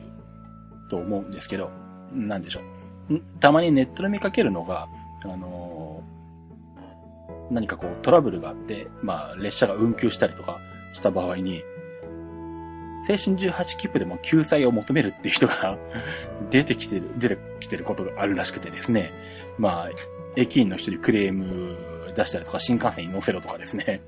[0.88, 1.70] と思うんですけど、
[2.12, 2.60] なんでしょ
[3.10, 3.20] う。
[3.40, 4.88] たまにネットで見かけるのが、
[5.24, 10.60] あのー、何かこうトラブルがあって、まあ列車が運休したりとか
[10.92, 11.62] した場合に、
[13.08, 15.78] 青春18切符でも救済を求めるっていう人が
[16.50, 19.12] 出てきてる、出てきてることがあるらしくてですね。
[19.58, 19.90] まあ、
[20.36, 21.76] 駅員の人にクレーム
[22.14, 24.00] 出したりとか、新幹線に乗せろとかですね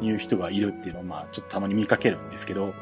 [0.00, 2.74] いう人がいるっていうのを、まあ、ちょっとたまに見かけるんですけど、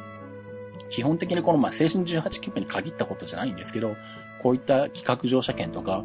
[0.90, 3.96] 基本的にこの、まあ、青春18切符に限ったことじゃないんですけど、
[4.42, 6.04] こういった企画乗車券とか、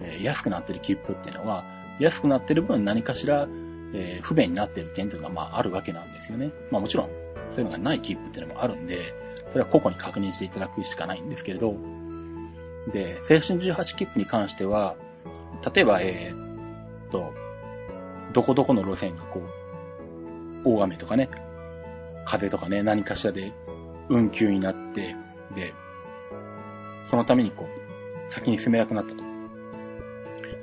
[0.00, 1.64] えー、安くなってる切符っていうのは、
[1.98, 3.48] 安くなってる分何かしら、
[3.94, 6.52] えー、不便になってる点というのが、まあ、あるわけなんですよね。
[6.70, 7.10] まあ、もちろん、
[7.50, 9.14] そういうのがない切符っていうのもあるんで、
[9.48, 11.74] それは個々に確認していただくしかないんですけれど、
[12.92, 14.96] で、青春18切符に関しては、
[15.74, 17.32] 例えば、えー、っと、
[18.34, 19.40] どこどこの路線がこ
[20.64, 21.30] う、大雨とかね、
[22.26, 23.52] 風とかね、何かしらで
[24.08, 25.16] 運休になって、
[25.54, 25.74] で、
[27.10, 29.24] そのためにこう、先に進めなくなったと。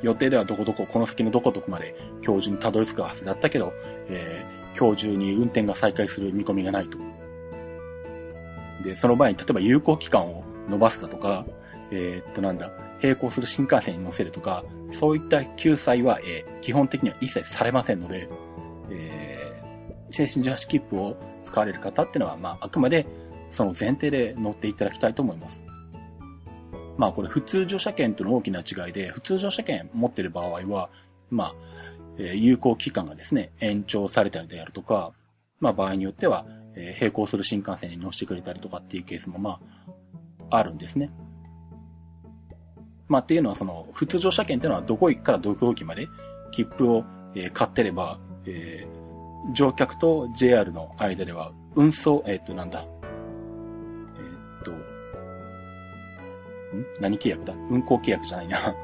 [0.01, 3.71] 予定ではどこどこ、この先のどこどこまで今日中にたどり着くはずだったけど、
[4.10, 6.97] えー、今日中に運転が再開する見込みがないと。
[8.84, 11.45] で、その場合に、例えば有効期間を伸ばすだとか、
[11.91, 18.27] えー、っとなんだ、並行する新幹線に乗せるとか、そういった救済は、えー、基本的には一切されませんので、
[18.89, 23.08] えー、精神18切符を使われる方っていうのは、まあ、あくまで
[23.54, 25.62] その前提で乗っていただきたいと思います。
[26.98, 30.89] まあこれ普通乗車券との大きな違いで、普通乗車券持ってる場合は、
[31.30, 31.56] まあ、
[32.18, 35.12] え有効期間がですね、延長されたりであるとか、
[35.60, 39.60] まあ場合によっては、え並行する新幹線に乗せてくれたりとかっていうケースもま
[40.50, 41.12] あ、あるんですね。
[43.08, 46.08] まあっていうのはその、普通乗車券っていうのはどこ行くからどこ駅まで
[46.52, 47.04] 切符を、
[47.36, 52.86] え買ってれば、えー、乗客と JR の間では運送、え、っとなんだ、
[57.00, 57.54] 何契約だ？
[57.70, 58.60] 運行契約じゃないな。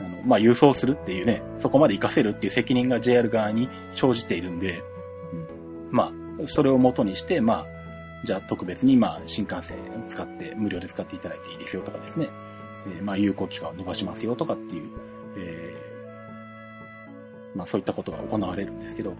[0.00, 4.82] あの、まあ、輸送するっていうね、そこまで活かせるっていう責任が JR 側に生じているんで、
[5.32, 7.76] うん、まあ、それを元にして、まあ、
[8.24, 12.28] じゃあ特別に、まあ、新幹線使って、無料で使っていただいていいですよとかですね、
[12.98, 14.88] え、まあ、有効期間を伸ばしますよとかっていう、
[15.38, 19.14] えー、まあ、そういったことが行われるんですけど、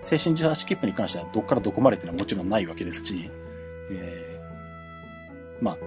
[0.00, 3.30] 精神18切符に関してはどっからどこまでっていうのはもちろんないわけですし、
[3.90, 5.78] えー、まあ、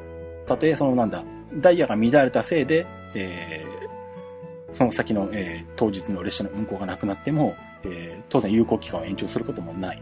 [0.50, 2.86] たとえそのなんだ、ダイヤが乱れたせいで、
[3.16, 10.02] えー、その先の、えー、当日の列車の運行がなくなっても、えー、当然有効期間を延長することもない。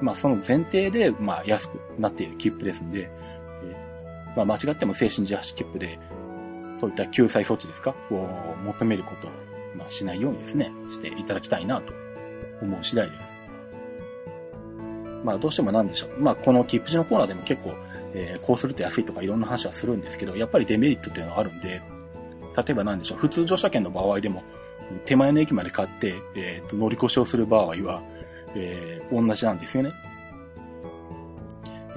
[0.00, 3.10] まあ、その前提で、まあ、安くなっている切符ですんで、
[3.64, 5.98] えー、まあ、間違っても精神18切符で、
[6.76, 9.30] そういった救済措置ですかを求めることを、
[9.76, 11.92] まあ、しないようにですね、していただきたいなと
[12.62, 13.24] 思う次第です。
[15.24, 16.20] まあ、どうしてもなんでしょう。
[16.20, 17.74] まあ、この切符地のコーナーでも結構、
[18.20, 21.80] えー、こうすると安いとかいろんな話はするんですけど、やっぱりデメリットっていうのはあるんで、
[22.56, 23.18] 例えばなんでしょう。
[23.18, 24.42] 普通乗車券の場合でも、
[25.04, 28.02] 手前の駅まで買って、えっ、ー、と、乗り越しをする場合は、
[28.56, 29.92] えー、同じなんですよね。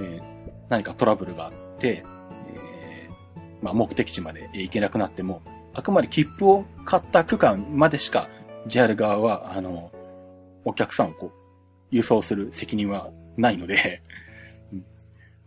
[0.00, 0.20] え、
[0.68, 2.04] 何かトラブルがあって、
[2.54, 3.08] え、
[3.60, 5.42] まあ、目的地まで行けなくなっても、
[5.74, 8.28] あくまで切符を買った区間までしか
[8.68, 9.90] JR 側は、あの、
[10.64, 11.38] お客さんをこう、
[11.90, 14.02] 輸送する責任はないので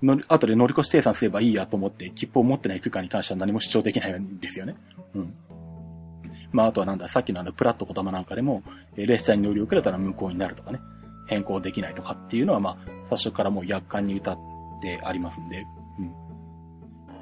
[0.03, 4.75] 乗り、後で乗り越し生産すればいいやと思って、切符を持ってない区間に関しては何も主張できないんですよね。
[5.13, 5.33] うん。
[6.51, 8.63] まあ、あとはなんだ、さっきのあの、プラット小玉なんかでも、
[8.97, 10.79] え列車に乗り遅れたら無効になるとかね。
[11.27, 14.39] 変更できないとかっていうのは、まあ、最初からもう約款に歌っ
[14.81, 15.65] てありますんで、
[15.99, 16.13] うん。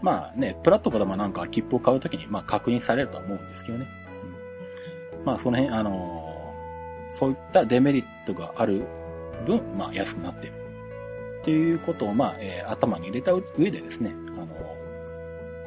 [0.01, 3.87] まあね、プラットコダなんかは切符を買うときに、まあ確認されるとは思うんですけどね。
[5.19, 8.85] うん、まあその辺、あのー、そういったデメリットがある
[9.47, 10.62] 分、まあ安くなってる。
[11.43, 14.47] っていうことを、まあ、えー、頭に入れた上でですね、あの、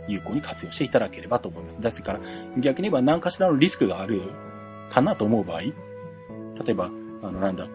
[0.08, 1.80] 有効に活用していただければと思います。
[1.82, 2.20] ですから、
[2.58, 4.22] 逆に言えば何かしらのリスクがある
[4.90, 5.72] かなと思う場合、例
[6.68, 6.90] えば、
[7.22, 7.68] あの、なんだ、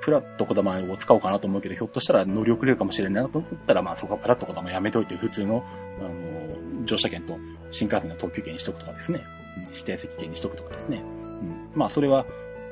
[0.00, 5.64] プラット小玉を使おうかなと思うけど、ひょっとしたら乗り遅れるかもしれないなと思ったら、まあそこはプラット小玉やめといて、普通の、
[6.00, 7.38] あの、乗車券と
[7.70, 9.22] 新幹線の特急券にしとくとかですね。
[9.68, 10.98] 指定席券にしとくとかですね。
[10.98, 11.78] うん。
[11.78, 12.26] まあそれは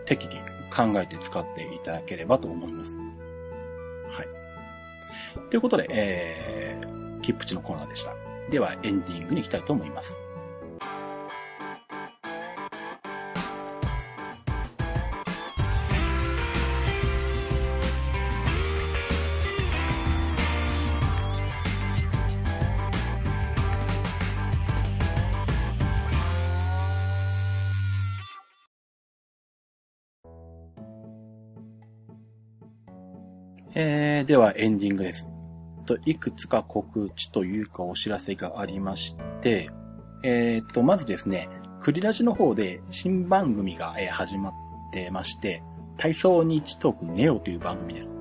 [0.05, 0.43] 適宜
[0.75, 2.99] 考えて使っていただければと思います。
[5.51, 8.15] ということで、えー、キップチのコーナーでした。
[8.51, 10.19] ではエンディングに行きたいと思います。
[33.85, 35.27] えー、ではエンディングです。
[35.87, 39.71] と、いくつか告知というかお知らせがありまして、
[40.23, 41.49] えっ、ー、と、まずですね、
[41.81, 44.53] クリラジの方で新番組が、え、始まっ
[44.93, 45.65] てまして、
[45.97, 48.15] 体操日トークネオという番組です。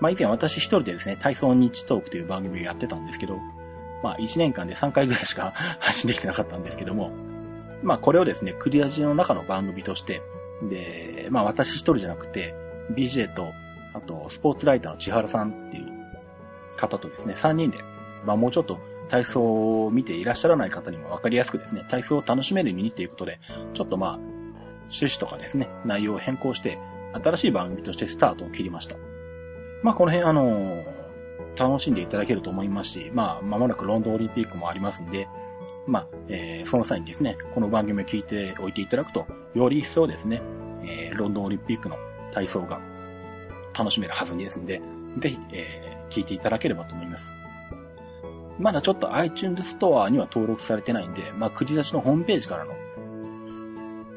[0.00, 3.38] まあ以前私一人でですね、体操日トークという番組をやってたんですけど、
[4.02, 7.12] まあ1年間で3回ぐらいしか 配信できてなかったんですけども、
[7.82, 10.20] まあこれをですね、クリラジの中の番組として、
[10.68, 12.54] で、まあ私一人じゃなくて、
[12.92, 13.54] BJ と
[13.94, 15.86] あと、スポーツライターの千原さんっていう
[16.76, 17.78] 方とですね、3人で、
[18.24, 18.78] まあもうちょっと
[19.08, 23.40] 体操を見ていらっしゃらない方にもわかりやすくですね、体操を楽しめるようにっていうことで、
[23.74, 24.18] ちょっとまあ、
[24.84, 26.78] 趣旨とかですね、内容を変更して、
[27.12, 28.96] 新しい番組としてスタートを切りました。
[29.82, 30.84] まあこの辺あの
[31.56, 35.28] 楽しんでいただけると思いますし、まあ間もなくロンドンオリンピックもありますんで、
[35.86, 40.42] まあ、えー、その際にですね、この番組を聞いておいていただくと、より一層ですね、
[40.82, 41.96] えー、ロンドンオリンピックの
[42.32, 42.80] 体操が
[43.76, 44.80] 楽しめるはずですんで、
[45.18, 47.32] ぜひ、えー、聞いていただければと思います。
[48.58, 52.74] まだちょっと iTunes ストアには登録されてないんで、まあ、クリラジのホームページからの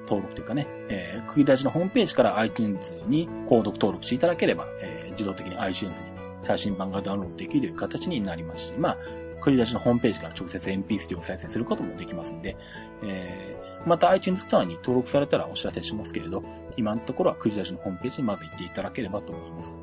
[0.08, 6.06] 登録というかね、えー、クリラジのホームページから iTunes に購読登録していただければ、えー、自動的に iTunes に
[6.44, 8.98] 最新版がダウンロードできる形になりますし、まあ、
[9.42, 12.56] クリラジのホームページから直接 MP3 を再生することもできますんで、
[13.04, 16.44] えまた iTunes ストアに登録されたらお知らせしますけれど、
[16.76, 19.78] 今のところはクリラジのホームページにまず行っていただければと思います。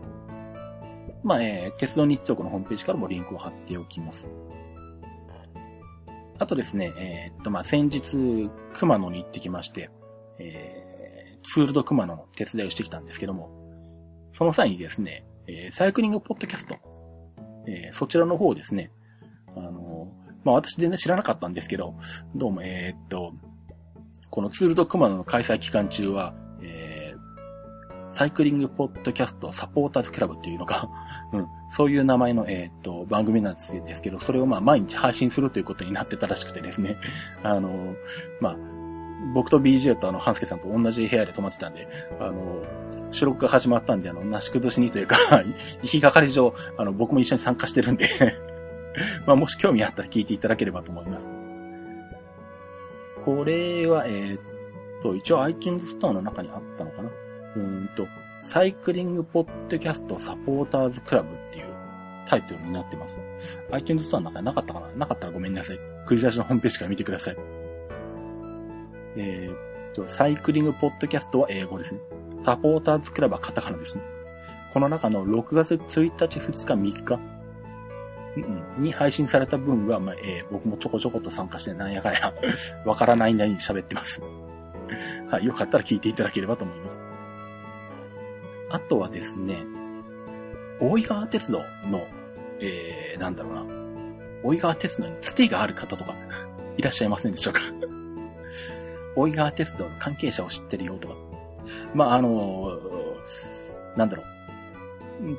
[1.23, 4.29] まあ、えー、鉄道日直のホームページからもリンクを貼っておきます。
[6.39, 9.91] あとですね、えー、っと、まあ、先日、熊野に行ってきまして、
[10.39, 13.51] えー、ツールド熊野の手伝いをしてきたんですけども、
[14.33, 16.77] その際にですね、えー、サイクリングポッドキャスト、
[17.69, 18.91] えー、そちらの方ですね、
[19.57, 20.13] あの
[20.43, 21.95] まあ、私全然知らなかったんですけど、
[22.35, 23.33] どうも、えー、っと、
[24.35, 30.89] このツールドクマの開催期間中は、えー、サイクリングポッドキャストサポーターズクラブっていうのが
[31.33, 36.97] うん、そういう名前の、えー、っと、番組なんですけど、それをまあ毎日配信するということになってたらしくてですね、
[37.45, 37.95] あの、
[38.41, 38.57] まあ、
[39.35, 41.87] 僕と BJ とあの、半助さんと同じ部屋で泊まってたんで、
[42.19, 42.65] あの、
[43.13, 45.17] 収録が始まったんで、あの、なし崩しにというか
[45.83, 48.09] 行きがかり上、あの、僕も一緒に参加してるんで
[49.27, 51.44] まあ、もし興味あったら聞いていただければと思います。
[53.25, 54.41] これは、えー、っ
[55.03, 57.11] と、一応 iTunes ストアの中にあったのかな
[57.57, 58.07] うんと、
[58.43, 61.67] サイクリングポッドキャストサポーターズクラブっていう
[62.27, 63.19] タイトルになってます。
[63.73, 64.89] iTunes ストアの中になかったかな？
[64.89, 65.79] なかったらごめんなさい。
[66.07, 67.37] 繰り出しのホームページから見てください。
[69.17, 72.01] えー、と、サイクリングポッドキャストは英語ですね。
[72.43, 74.03] サポーターズクラブはカタカナですね。
[74.75, 77.21] この中の6月1日、2日、3日、
[78.79, 82.35] に配信された分は、まあ、えー、僕もちょこちょこと参加してなんやかんや
[82.85, 84.23] わからないなりに喋ってます。
[85.31, 87.01] はい、よかったら聞いていただければと思います。
[88.71, 89.65] あとはですね、
[90.81, 92.07] 大井川鉄道の、
[92.61, 93.65] えー、なんだろうな、
[94.43, 96.15] 大井川鉄道につてがある方とか、
[96.77, 97.61] いらっしゃいませんでしょうか？
[99.17, 101.15] 大井川鉄道の関係者を知ってるよとか。
[101.95, 102.77] まあ、あの
[103.97, 104.27] なんだろう。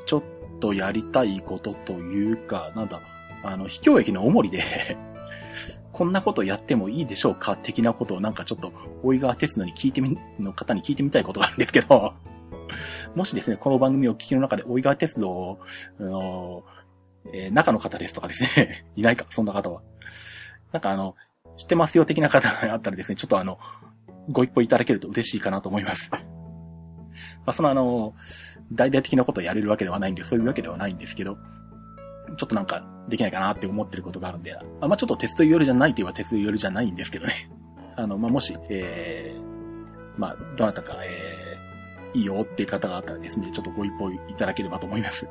[0.06, 0.22] ちょっ
[0.58, 3.00] とやりたいことというか、なんだ、
[3.42, 4.96] あの、秘境駅のおもりで
[5.92, 7.56] こんなことやってもいいでしょうか？
[7.56, 12.14] 的なことをなんかちょっと、大井川鉄道に聞いてみ、の方に聞いてみたいことがあるんですけど
[13.14, 15.58] もしですね、この番組を聞きの中で大井川鉄道
[15.98, 16.64] あの、
[17.32, 19.82] えー、中の方ですとかですね いないか、そんな方は。
[20.72, 21.14] なんかあの、
[21.56, 23.58] 知ってますよ的な方があったらですね、ちょっとあの、
[24.28, 26.10] ご一報いただけると嬉しいかなと思います。
[27.46, 28.14] まあ、そのあの、
[28.72, 31.38] 大々的なことをやれるわけではないんで、そういうわけではないんですけど、
[32.36, 37.48] ちょっとなんかできないかなって思ってることがあるんで、あまあ、ちょっと鉄道寄りじゃないといえば鉄道寄りじゃないんですけどね。
[37.94, 45.28] あの、まあ、もし、えー、まあ、どなたか、えー、いいよっていう方があったらですね、ちょっとご一報いただければと思います。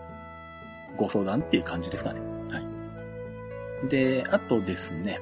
[0.95, 2.21] ご相談っていう感じですかね。
[2.49, 3.89] はい。
[3.89, 5.19] で、あとですね、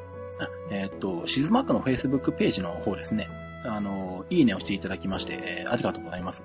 [0.70, 3.28] えっ、ー、と、シズマークの Facebook ページの方ですね。
[3.66, 6.44] あの、いいねをしていただきまして、ありがとうございます。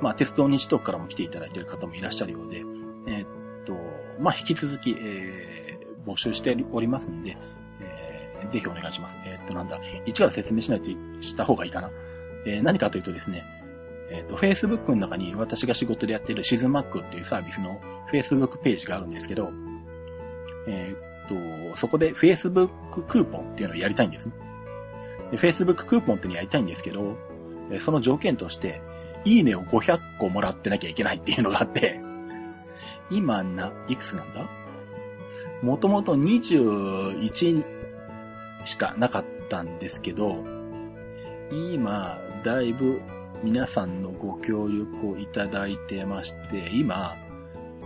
[0.00, 2.64] まあ、鉄道日トークからも来ていただいている方もいらっしゃるようで、
[3.06, 3.74] えっ、と、
[4.20, 7.36] まあ、引き続き、えー、募集しておりますんで、
[7.80, 9.18] えー、ぜひお願いします。
[9.24, 10.90] えっ、と、なんだ、一から説明しないと
[11.20, 11.90] した方がいいかな。
[12.46, 13.44] えー、何かというとですね、
[14.10, 17.80] えっ、と、Facebook の中に私が仕事でやっているシズマックっていうサービスの
[18.12, 19.50] Facebook ページがあるんですけど、
[20.66, 22.68] えー、と、そこで Facebook
[23.06, 24.32] クーポンっていうのをやりたいんですね。
[25.30, 27.16] で Facebook クーポンっていうのをやりたいんですけど、
[27.80, 28.82] その条件として、
[29.24, 32.00] いいねを500個もらってなきゃいけないっていうのがあって、
[33.10, 34.48] 今な、いくつなんだ？
[35.62, 37.64] もともと21
[38.64, 40.44] しかなかったんですけど、
[41.50, 43.00] 今、だいぶ
[43.42, 47.16] 皆さんのご協力をいただいてまして、今、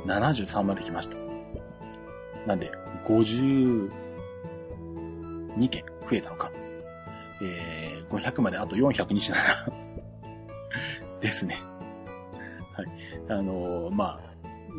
[0.07, 1.17] 73まで来ました。
[2.47, 2.71] なんで、
[3.07, 3.91] 52
[5.69, 6.51] 件増えたのか。
[7.43, 9.86] えー、500まであと400日だな
[11.27, 11.61] ですね。
[12.73, 12.87] はい。
[13.29, 14.27] あのー、まあ、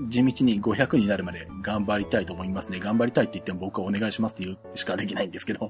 [0.09, 2.79] 地道に500になるまで頑張りたいと思いますね。
[2.79, 5.69] 頑張りたいって言っても僕はお願いしますって言うしかできないんですけど、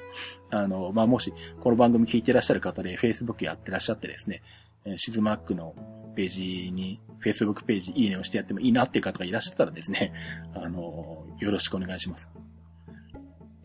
[0.51, 4.43] あの、まあ、もし、この番組聞いてらっしゃる方で Facebook やってらっしゃってですね、
[4.97, 5.73] シズマックの
[6.15, 10.13] ページに、Facebook ページいいねをしてやってもいいなっていう方がいらっしゃったらですね、
[10.53, 12.30] あの、よろしくお願いします。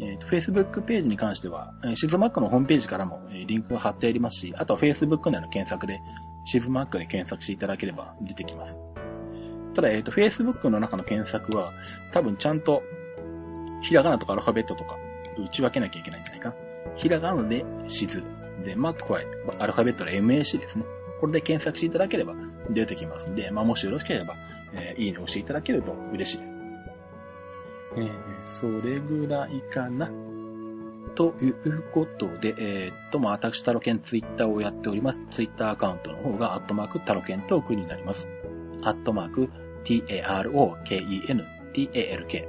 [0.01, 6.01] えっ、ー、と、Facebook ページに関しては、シズマックのホームページからもリンクが貼ってありますし、あとは Facebook 内の検索で、
[6.45, 8.79] シズマックで検索していただければ出てきます。
[9.75, 11.73] ただ、えっ、ー、と、Facebook の中の検索は、
[12.13, 12.83] 多分ちゃんと、
[13.83, 14.97] ひらがなとかアルファベットとか、
[15.39, 16.55] 打ち分けなきゃいけないんじゃないか
[16.97, 18.23] ひらがなで、シズ。
[18.65, 19.21] で、マックは
[19.59, 20.85] アルファベットで MAC ですね。
[21.21, 22.35] これで検索していただければ
[22.71, 24.35] 出てきますんで、まあ、もしよろしければ、
[24.75, 26.53] えー、いいねをしていただけると嬉しいです。
[27.97, 28.11] えー、
[28.47, 30.11] それぐらいかな。
[31.15, 35.21] ということで、えー、っと、まあ、私、タロケンツイッターをやっております。
[35.31, 38.29] ツイッターアカウントの方が、アットマーク、タロケントークになります。
[38.83, 39.51] アットマーク、
[39.85, 42.49] t-a-r-o-k-e-n, t-a-l-k。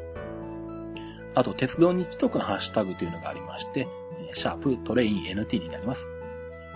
[1.36, 3.88] あと、鉄道日トークのハッシュタグというのがありまして、
[4.34, 6.10] シャープトレイン NT になります。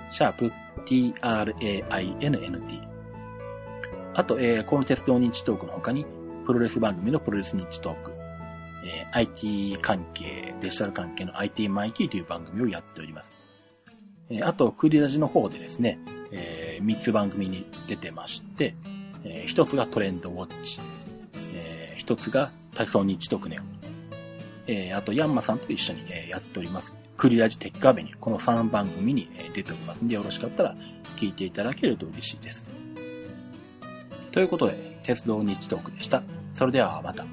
[0.10, 0.52] シャープ
[0.86, 2.82] t-r-a-i-n-n-t。
[4.14, 6.06] あと、えー、この鉄道日トークの他に、
[6.46, 8.12] プロレス番組のプロレス日トーク、
[8.86, 13.34] えー、IT 関係、デジタル関係の IT マイキーという番組をやっております。
[14.30, 16.00] えー、あと、クリラジの方でですね、
[16.32, 18.76] えー、3つ番組に出てまして、
[19.24, 20.80] えー、1つがトレンドウォッチ、
[21.54, 23.62] えー、1つが体操日特ネオ、
[24.68, 26.94] えー、あとヤンマさんと一緒に、えー、やっております。
[27.18, 30.76] クリラジテックアベニュー、この3番組に、えー、出ておりますんで、よろしかったら
[31.16, 32.68] 聞いていただけると嬉しいです。
[34.32, 36.22] ということで、鉄道日トークでした。
[36.54, 37.26] それではまた。